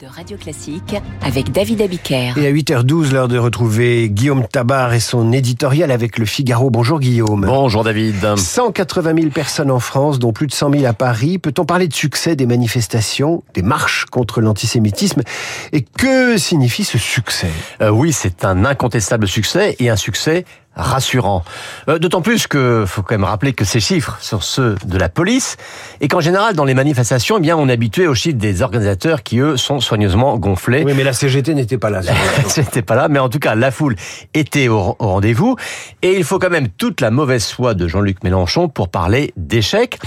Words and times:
de 0.00 0.06
Radio 0.06 0.36
Classique 0.36 0.94
avec 1.22 1.50
David 1.50 1.82
Abiker. 1.82 2.34
Et 2.36 2.46
à 2.46 2.52
8h12, 2.52 3.12
l'heure 3.12 3.28
de 3.28 3.38
retrouver 3.38 4.08
Guillaume 4.08 4.46
Tabar 4.46 4.94
et 4.94 5.00
son 5.00 5.32
éditorial 5.32 5.90
avec 5.90 6.18
le 6.18 6.26
Figaro. 6.26 6.70
Bonjour 6.70 7.00
Guillaume. 7.00 7.44
Bonjour 7.46 7.82
David. 7.82 8.36
180 8.36 9.14
000 9.16 9.28
personnes 9.30 9.70
en 9.70 9.80
France, 9.80 10.18
dont 10.18 10.32
plus 10.32 10.46
de 10.46 10.52
100 10.52 10.72
000 10.72 10.84
à 10.84 10.92
Paris. 10.92 11.38
Peut-on 11.38 11.64
parler 11.64 11.88
de 11.88 11.94
succès 11.94 12.36
des 12.36 12.46
manifestations, 12.46 13.42
des 13.54 13.62
marches 13.62 14.04
contre 14.06 14.40
l'antisémitisme? 14.40 15.22
Et 15.72 15.82
que 15.82 16.36
signifie 16.38 16.84
ce 16.84 16.98
succès? 16.98 17.50
Euh, 17.80 17.90
Oui, 17.90 18.12
c'est 18.12 18.44
un 18.44 18.64
incontestable 18.64 19.26
succès 19.26 19.76
et 19.80 19.90
un 19.90 19.96
succès 19.96 20.44
rassurant. 20.76 21.44
Euh, 21.88 21.98
D'autant 21.98 22.22
plus 22.22 22.46
que 22.46 22.84
faut 22.86 23.02
quand 23.02 23.14
même 23.14 23.24
rappeler 23.24 23.52
que 23.52 23.64
ces 23.64 23.80
chiffres 23.80 24.16
sont 24.20 24.40
ceux 24.40 24.76
de 24.84 24.98
la 24.98 25.08
police 25.08 25.56
et 26.00 26.08
qu'en 26.08 26.20
général 26.20 26.54
dans 26.54 26.64
les 26.64 26.74
manifestations, 26.74 27.38
eh 27.38 27.40
bien 27.40 27.56
on 27.56 27.68
est 27.68 27.72
habitué 27.72 28.06
aux 28.06 28.14
chiffres 28.14 28.38
des 28.38 28.62
organisateurs 28.62 29.22
qui 29.22 29.38
eux 29.38 29.56
sont 29.56 29.80
soigneusement 29.80 30.36
gonflés. 30.38 30.82
Oui, 30.84 30.92
mais 30.96 31.04
la 31.04 31.12
CGT 31.12 31.54
n'était 31.54 31.78
pas 31.78 31.90
là. 31.90 32.00
C'était 32.48 32.82
pas 32.82 32.94
là, 32.94 33.08
mais 33.08 33.18
en 33.18 33.28
tout 33.28 33.38
cas 33.38 33.54
la 33.54 33.70
foule 33.70 33.96
était 34.34 34.68
au, 34.68 34.96
au 34.98 35.06
rendez-vous 35.06 35.56
et 36.02 36.16
il 36.16 36.24
faut 36.24 36.38
quand 36.38 36.50
même 36.50 36.68
toute 36.68 37.00
la 37.00 37.10
mauvaise 37.10 37.46
foi 37.46 37.74
de 37.74 37.88
Jean-Luc 37.88 38.22
Mélenchon 38.24 38.68
pour 38.68 38.88
parler 38.88 39.32
d'échec. 39.36 39.98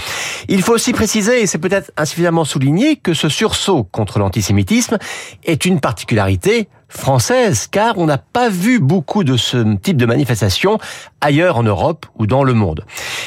Il 0.48 0.62
faut 0.62 0.74
aussi 0.74 0.92
préciser 0.92 1.42
et 1.42 1.46
c'est 1.46 1.58
peut-être 1.58 1.90
insuffisamment 1.96 2.44
souligné 2.44 2.96
que 2.96 3.14
ce 3.14 3.28
sursaut 3.28 3.84
contre 3.84 4.18
l'antisémitisme 4.18 4.98
est 5.44 5.64
une 5.64 5.80
particularité 5.80 6.68
française, 6.88 7.68
car 7.70 7.98
on 7.98 8.06
n'a 8.06 8.18
pas 8.18 8.48
vu 8.48 8.80
beaucoup 8.80 9.24
de 9.24 9.36
ce 9.36 9.76
type 9.76 9.96
de 9.96 10.06
manifestation 10.06 10.78
ailleurs 11.20 11.56
en 11.58 11.62
Europe 11.62 12.06
ou 12.18 12.26
dans 12.26 12.44
le 12.44 12.54
monde. 12.54 12.84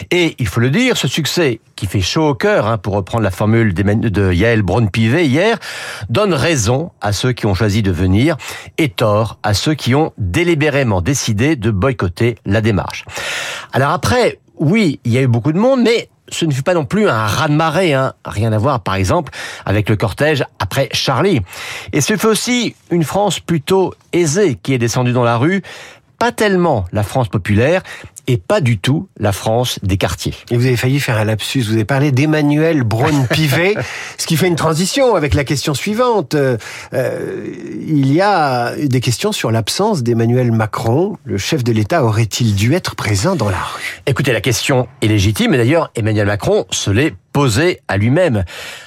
Et 0.09 0.35
il 0.39 0.47
faut 0.47 0.59
le 0.59 0.69
dire, 0.69 0.97
ce 0.97 1.07
succès 1.07 1.59
qui 1.75 1.85
fait 1.87 2.01
chaud 2.01 2.29
au 2.29 2.35
cœur, 2.35 2.67
hein, 2.67 2.77
pour 2.77 2.93
reprendre 2.93 3.23
la 3.23 3.31
formule 3.31 3.73
de 3.73 4.33
Yael 4.33 4.61
Braun-Pivet 4.61 5.27
hier, 5.27 5.57
donne 6.09 6.33
raison 6.33 6.91
à 7.01 7.11
ceux 7.11 7.31
qui 7.31 7.45
ont 7.45 7.53
choisi 7.53 7.81
de 7.81 7.91
venir 7.91 8.37
et 8.77 8.89
tort 8.89 9.39
à 9.43 9.53
ceux 9.53 9.73
qui 9.73 9.95
ont 9.95 10.13
délibérément 10.17 11.01
décidé 11.01 11.55
de 11.55 11.71
boycotter 11.71 12.35
la 12.45 12.61
démarche. 12.61 13.05
Alors 13.73 13.91
après, 13.91 14.39
oui, 14.61 14.99
il 15.03 15.11
y 15.11 15.17
a 15.17 15.21
eu 15.21 15.27
beaucoup 15.27 15.51
de 15.51 15.57
monde, 15.57 15.81
mais 15.81 16.07
ce 16.29 16.45
ne 16.45 16.51
fut 16.51 16.61
pas 16.61 16.75
non 16.75 16.85
plus 16.85 17.09
un 17.09 17.25
raz-de-marée, 17.25 17.93
hein. 17.93 18.13
rien 18.23 18.53
à 18.53 18.57
voir 18.57 18.79
par 18.81 18.95
exemple 18.95 19.33
avec 19.65 19.89
le 19.89 19.95
cortège 19.95 20.45
après 20.59 20.87
Charlie. 20.93 21.41
Et 21.93 21.99
ce 21.99 22.15
fut 22.15 22.27
aussi 22.27 22.75
une 22.91 23.03
France 23.03 23.39
plutôt 23.39 23.93
aisée 24.13 24.57
qui 24.61 24.73
est 24.73 24.77
descendue 24.77 25.13
dans 25.13 25.23
la 25.23 25.37
rue, 25.37 25.63
pas 26.19 26.31
tellement 26.31 26.85
la 26.93 27.01
France 27.01 27.27
populaire, 27.27 27.81
et 28.27 28.37
pas 28.37 28.61
du 28.61 28.77
tout 28.77 29.07
la 29.19 29.31
France 29.31 29.79
des 29.83 29.97
quartiers. 29.97 30.33
Et 30.49 30.57
vous 30.57 30.65
avez 30.65 30.77
failli 30.77 30.99
faire 30.99 31.17
un 31.17 31.25
lapsus, 31.25 31.61
vous 31.61 31.73
avez 31.73 31.85
parlé 31.85 32.11
d'Emmanuel 32.11 32.83
Braun-Pivet, 32.83 33.75
ce 34.17 34.25
qui 34.25 34.37
fait 34.37 34.47
une 34.47 34.55
transition 34.55 35.15
avec 35.15 35.33
la 35.33 35.43
question 35.43 35.73
suivante. 35.73 36.35
Euh, 36.35 36.57
il 37.87 38.11
y 38.11 38.21
a 38.21 38.75
des 38.75 39.01
questions 39.01 39.31
sur 39.31 39.51
l'absence 39.51 40.03
d'Emmanuel 40.03 40.51
Macron. 40.51 41.17
Le 41.23 41.37
chef 41.37 41.63
de 41.63 41.71
l'État 41.71 42.03
aurait-il 42.03 42.55
dû 42.55 42.73
être 42.73 42.95
présent 42.95 43.35
dans 43.35 43.49
la 43.49 43.61
rue? 43.61 44.01
Écoutez, 44.05 44.33
la 44.33 44.41
question 44.41 44.87
est 45.01 45.07
légitime, 45.07 45.53
et 45.53 45.57
d'ailleurs 45.57 45.91
Emmanuel 45.95 46.27
Macron 46.27 46.65
se 46.71 46.91
l'est 46.91 47.13
posé 47.33 47.79
à 47.87 47.97
lui-même. 47.97 48.43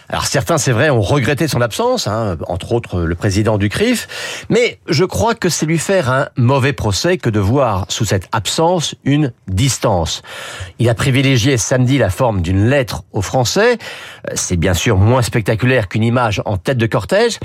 Alors 0.09 0.27
certains, 0.27 0.59
c'est 0.59 0.73
vrai, 0.73 0.91
ont 0.91 1.00
regretté 1.00 1.48
son 1.48 1.61
absence, 1.61 2.06
hein, 2.06 2.37
entre 2.47 2.73
autres 2.73 3.01
le 3.01 3.14
président 3.14 3.59
du 3.59 3.69
CRIF, 3.69 4.47
mais 4.51 4.78
je 4.89 5.05
crois 5.05 5.34
que 5.34 5.48
c'est 5.48 5.67
lui 5.67 5.78
faire 5.78 6.11
un 6.11 6.28
mauvais 6.36 6.73
procès 6.73 7.17
que 7.17 7.31
de 7.31 7.41
voir 7.41 7.86
sous 7.89 8.05
cette 8.05 8.28
absence 8.33 8.95
une 9.05 9.33
distance. 9.48 10.23
Il 10.78 10.89
a 10.89 10.95
privilégié 10.95 11.56
samedi 11.56 11.98
la 11.98 12.11
forme 12.11 12.42
d'une 12.42 12.69
lettre 12.69 13.03
aux 13.12 13.23
Français. 13.23 13.78
C'est 14.34 14.56
bien 14.56 14.75
sûr 14.75 14.98
moins 14.98 15.23
spectaculaire 15.23 15.89
qu'une 15.89 16.05
image 16.05 16.42
en 16.45 16.58
tête 16.58 16.79
de 16.79 16.86
cortège, 16.86 17.39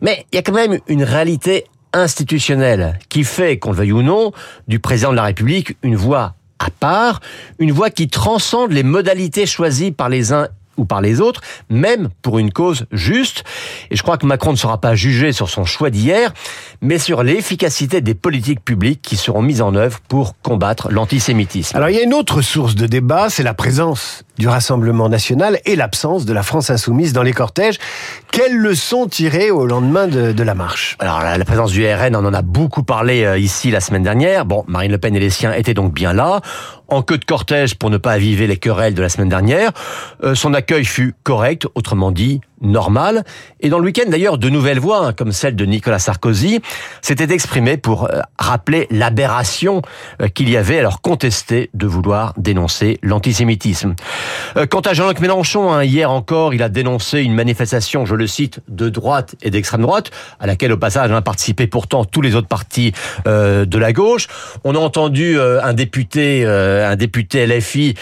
mais 0.00 0.26
il 0.32 0.36
y 0.36 0.38
a 0.38 0.42
quand 0.42 0.52
même 0.52 0.78
une 0.86 1.02
réalité 1.02 1.64
institutionnelle 1.92 2.98
qui 3.08 3.24
fait, 3.24 3.58
qu'on 3.58 3.70
le 3.70 3.76
veuille 3.76 3.92
ou 3.92 4.02
non, 4.02 4.32
du 4.68 4.78
président 4.78 5.10
de 5.10 5.16
la 5.16 5.24
République 5.24 5.76
une 5.82 5.96
voix 5.96 6.35
à 6.58 6.70
part, 6.70 7.20
une 7.58 7.72
voix 7.72 7.90
qui 7.90 8.08
transcende 8.08 8.72
les 8.72 8.82
modalités 8.82 9.46
choisies 9.46 9.92
par 9.92 10.08
les 10.08 10.32
uns 10.32 10.48
ou 10.76 10.84
par 10.84 11.00
les 11.00 11.20
autres, 11.20 11.40
même 11.68 12.08
pour 12.22 12.38
une 12.38 12.52
cause 12.52 12.86
juste. 12.92 13.44
Et 13.90 13.96
je 13.96 14.02
crois 14.02 14.18
que 14.18 14.26
Macron 14.26 14.52
ne 14.52 14.56
sera 14.56 14.80
pas 14.80 14.94
jugé 14.94 15.32
sur 15.32 15.48
son 15.48 15.64
choix 15.64 15.90
d'hier, 15.90 16.32
mais 16.80 16.98
sur 16.98 17.22
l'efficacité 17.22 18.00
des 18.00 18.14
politiques 18.14 18.64
publiques 18.64 19.02
qui 19.02 19.16
seront 19.16 19.42
mises 19.42 19.62
en 19.62 19.74
œuvre 19.74 20.00
pour 20.08 20.34
combattre 20.42 20.88
l'antisémitisme. 20.90 21.76
Alors 21.76 21.88
il 21.88 21.96
y 21.96 21.98
a 21.98 22.02
une 22.02 22.14
autre 22.14 22.42
source 22.42 22.74
de 22.74 22.86
débat, 22.86 23.28
c'est 23.30 23.42
la 23.42 23.54
présence 23.54 24.24
du 24.38 24.48
Rassemblement 24.48 25.08
national 25.08 25.60
et 25.64 25.76
l'absence 25.76 26.26
de 26.26 26.32
la 26.32 26.42
France 26.42 26.70
insoumise 26.70 27.12
dans 27.12 27.22
les 27.22 27.32
cortèges. 27.32 27.78
Quelles 28.30 28.56
leçons 28.56 29.06
tirer 29.06 29.50
au 29.50 29.66
lendemain 29.66 30.06
de, 30.08 30.32
de 30.32 30.42
la 30.42 30.54
marche? 30.54 30.96
Alors 30.98 31.20
la, 31.20 31.38
la, 31.38 31.44
présence 31.44 31.72
du 31.72 31.86
RN, 31.86 32.14
on 32.16 32.24
en 32.24 32.34
a 32.34 32.42
beaucoup 32.42 32.82
parlé 32.82 33.24
euh, 33.24 33.38
ici 33.38 33.70
la 33.70 33.80
semaine 33.80 34.02
dernière. 34.02 34.44
Bon, 34.44 34.64
Marine 34.66 34.92
Le 34.92 34.98
Pen 34.98 35.16
et 35.16 35.20
les 35.20 35.30
siens 35.30 35.52
étaient 35.52 35.74
donc 35.74 35.92
bien 35.92 36.12
là, 36.12 36.40
en 36.88 37.02
queue 37.02 37.18
de 37.18 37.24
cortège 37.24 37.74
pour 37.74 37.90
ne 37.90 37.96
pas 37.96 38.12
aviver 38.12 38.46
les 38.46 38.56
querelles 38.56 38.94
de 38.94 39.02
la 39.02 39.08
semaine 39.08 39.28
dernière. 39.28 39.72
Euh, 40.22 40.34
son 40.34 40.54
accueil 40.54 40.84
fut 40.84 41.14
correct, 41.22 41.66
autrement 41.74 42.12
dit 42.12 42.40
normal. 42.60 43.24
Et 43.60 43.68
dans 43.68 43.78
le 43.78 43.84
week-end, 43.84 44.08
d'ailleurs, 44.08 44.38
de 44.38 44.48
nouvelles 44.48 44.78
voix, 44.78 45.06
hein, 45.06 45.12
comme 45.12 45.32
celle 45.32 45.56
de 45.56 45.64
Nicolas 45.64 45.98
Sarkozy, 45.98 46.60
s'étaient 47.02 47.32
exprimées 47.32 47.76
pour 47.76 48.04
euh, 48.04 48.20
rappeler 48.38 48.86
l'aberration 48.90 49.82
euh, 50.20 50.28
qu'il 50.28 50.48
y 50.48 50.56
avait 50.56 50.78
à 50.78 50.82
leur 50.82 51.00
contester 51.00 51.70
de 51.74 51.86
vouloir 51.86 52.34
dénoncer 52.36 52.98
l'antisémitisme. 53.02 53.94
Euh, 54.56 54.66
quant 54.66 54.80
à 54.80 54.94
Jean-Luc 54.94 55.20
Mélenchon, 55.20 55.72
hein, 55.72 55.84
hier 55.84 56.10
encore, 56.10 56.54
il 56.54 56.62
a 56.62 56.68
dénoncé 56.68 57.20
une 57.20 57.34
manifestation, 57.34 58.06
je 58.06 58.14
le 58.14 58.26
cite, 58.26 58.60
de 58.68 58.88
droite 58.88 59.34
et 59.42 59.50
d'extrême 59.50 59.82
droite, 59.82 60.10
à 60.40 60.46
laquelle, 60.46 60.72
au 60.72 60.78
passage, 60.78 61.10
ont 61.10 61.22
participé 61.22 61.66
pourtant 61.66 62.04
tous 62.04 62.20
les 62.20 62.34
autres 62.34 62.48
partis 62.48 62.92
de 63.24 63.78
la 63.78 63.92
gauche. 63.92 64.28
On 64.64 64.74
a 64.74 64.78
entendu 64.78 65.38
un 65.40 65.72
député, 65.72 66.44
un 66.44 66.96
député 66.96 67.46
LFI, 67.46 67.94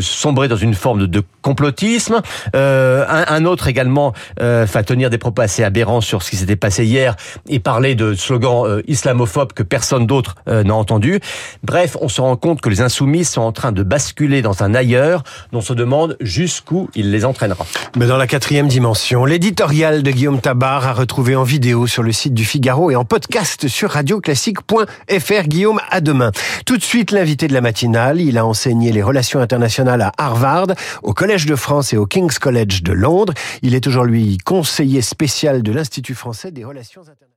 sombrer 0.00 0.48
dans 0.48 0.56
une 0.56 0.74
forme 0.74 1.06
de, 1.06 1.22
complotisme. 1.42 2.22
un, 2.54 3.24
un 3.28 3.44
également 3.68 4.12
euh, 4.40 4.66
tenir 4.82 5.10
des 5.10 5.18
propos 5.18 5.42
assez 5.42 5.64
aberrants 5.64 6.00
sur 6.00 6.22
ce 6.22 6.30
qui 6.30 6.36
s'était 6.36 6.56
passé 6.56 6.84
hier 6.84 7.16
et 7.48 7.60
parler 7.60 7.94
de 7.94 8.14
slogans 8.14 8.66
euh, 8.66 8.82
islamophobes 8.88 9.52
que 9.52 9.62
personne 9.62 10.06
d'autre 10.06 10.36
euh, 10.48 10.64
n'a 10.64 10.74
entendu. 10.74 11.20
Bref, 11.62 11.96
on 12.00 12.08
se 12.08 12.20
rend 12.20 12.36
compte 12.36 12.60
que 12.60 12.68
les 12.68 12.80
insoumis 12.80 13.24
sont 13.24 13.42
en 13.42 13.52
train 13.52 13.72
de 13.72 13.82
basculer 13.82 14.42
dans 14.42 14.62
un 14.62 14.74
ailleurs 14.74 15.22
dont 15.52 15.58
on 15.58 15.62
se 15.62 15.72
demande 15.72 16.16
jusqu'où 16.20 16.88
il 16.94 17.10
les 17.10 17.24
entraînera. 17.24 17.64
Mais 17.96 18.06
dans 18.06 18.16
la 18.16 18.26
quatrième 18.26 18.68
dimension, 18.68 19.24
l'éditorial 19.24 20.02
de 20.02 20.10
Guillaume 20.10 20.40
Tabar 20.40 20.86
a 20.86 20.92
retrouvé 20.92 21.36
en 21.36 21.44
vidéo 21.44 21.86
sur 21.86 22.02
le 22.02 22.12
site 22.12 22.34
du 22.34 22.44
Figaro 22.44 22.90
et 22.90 22.96
en 22.96 23.04
podcast 23.04 23.68
sur 23.68 23.90
radioclassique.fr. 23.90 25.42
Guillaume, 25.46 25.80
à 25.90 26.00
demain. 26.00 26.32
Tout 26.66 26.76
de 26.76 26.82
suite, 26.82 27.12
l'invité 27.12 27.46
de 27.46 27.52
la 27.52 27.60
matinale, 27.60 28.20
il 28.20 28.38
a 28.38 28.44
enseigné 28.44 28.92
les 28.92 29.02
relations 29.02 29.40
internationales 29.40 30.02
à 30.02 30.12
Harvard, 30.18 30.68
au 31.02 31.14
Collège 31.14 31.46
de 31.46 31.56
France 31.56 31.92
et 31.92 31.96
au 31.96 32.06
King's 32.06 32.38
College 32.38 32.82
de 32.82 32.92
Londres. 32.92 33.32
Il 33.60 33.74
est 33.74 33.86
aujourd'hui 33.86 34.38
conseiller 34.38 35.02
spécial 35.02 35.62
de 35.62 35.72
l'Institut 35.72 36.14
français 36.14 36.50
des 36.50 36.64
relations 36.64 37.02
internationales. 37.02 37.28